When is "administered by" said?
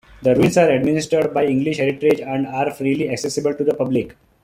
0.71-1.45